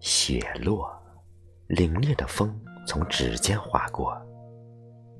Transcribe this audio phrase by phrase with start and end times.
[0.00, 0.90] 雪落，
[1.68, 2.54] 凛冽的风
[2.86, 4.16] 从指尖划过，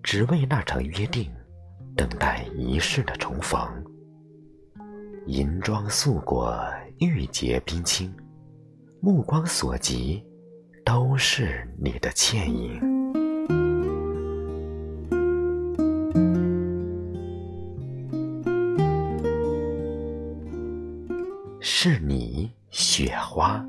[0.03, 1.31] 只为那场约定，
[1.97, 3.61] 等待一世的重逢。
[5.27, 6.57] 银装素裹，
[6.99, 8.15] 玉洁冰清，
[9.01, 10.25] 目光所及，
[10.85, 12.81] 都是你的倩影。
[21.61, 23.65] 是你，雪花。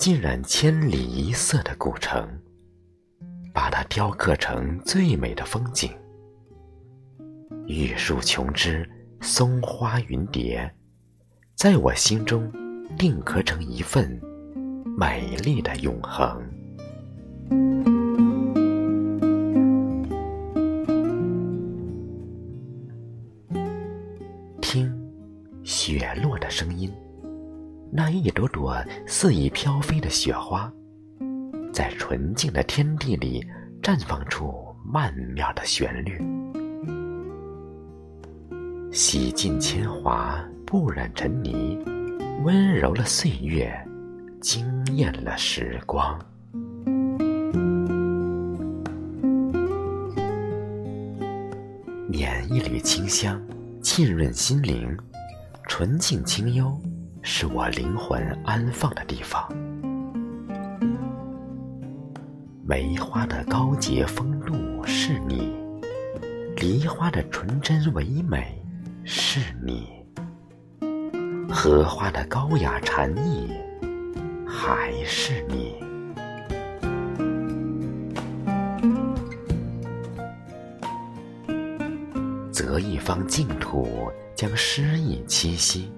[0.00, 2.26] 浸染千里一色的古城，
[3.52, 5.92] 把它雕刻成最美的风景。
[7.66, 8.88] 玉树琼枝，
[9.20, 10.74] 松花云蝶，
[11.54, 12.50] 在我心中
[12.96, 14.18] 定格成一份
[14.96, 16.42] 美丽的永恒。
[27.92, 30.72] 那一朵朵肆意飘飞的雪花，
[31.72, 33.44] 在纯净的天地里
[33.82, 36.16] 绽放出曼妙的旋律，
[38.92, 41.76] 洗尽铅华，不染尘泥，
[42.44, 43.76] 温柔了岁月，
[44.40, 46.16] 惊艳了时光。
[52.08, 53.40] 捻一缕清香，
[53.82, 54.96] 沁润心灵，
[55.66, 56.80] 纯净清幽。
[57.22, 59.46] 是我灵魂安放的地方。
[62.64, 64.54] 梅花的高洁风度
[64.84, 65.52] 是你，
[66.56, 68.62] 梨花的纯真唯美
[69.04, 69.88] 是你，
[71.50, 73.50] 荷花的高雅禅意
[74.46, 75.74] 还是你。
[82.52, 85.90] 择一方净土，将诗意栖息。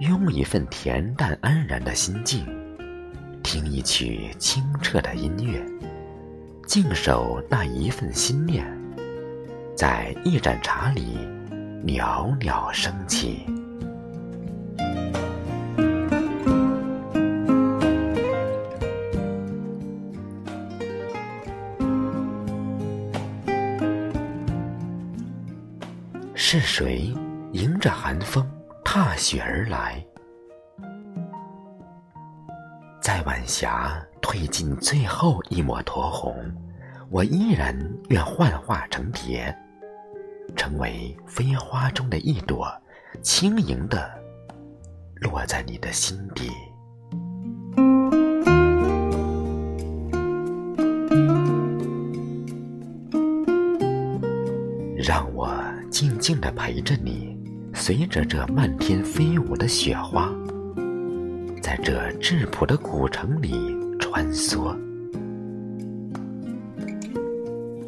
[0.00, 2.46] 拥一份恬淡安然的心境，
[3.42, 5.60] 听一曲清澈的音乐，
[6.68, 8.64] 静守那一份心念，
[9.76, 11.18] 在一盏茶里
[11.82, 13.44] 袅袅升起。
[26.36, 27.12] 是谁
[27.52, 28.48] 迎着寒风？
[28.90, 30.02] 踏雪而来，
[33.02, 36.34] 在晚霞褪尽最后一抹酡红，
[37.10, 37.78] 我依然
[38.08, 39.54] 愿幻化成蝶，
[40.56, 42.66] 成为飞花中的一朵，
[43.20, 44.10] 轻盈的
[45.16, 46.50] 落在你的心底，
[54.96, 55.54] 让我
[55.90, 57.37] 静静的陪着你。
[57.78, 60.28] 随着这漫天飞舞的雪花，
[61.62, 63.54] 在这质朴的古城里
[64.00, 64.76] 穿梭。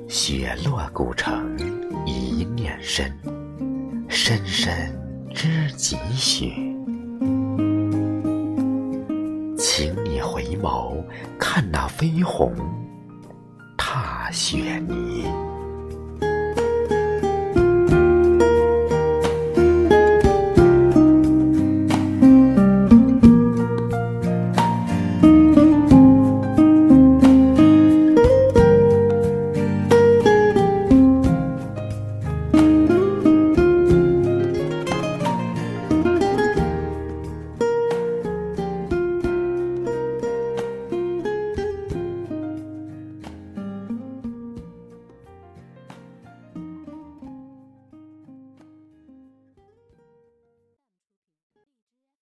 [0.09, 1.55] 雪落古城，
[2.06, 3.12] 一念深，
[4.09, 4.73] 深深
[5.34, 6.53] 知几许？
[9.59, 11.05] 请你回眸，
[11.37, 12.55] 看那飞鸿
[13.77, 15.27] 踏雪泥。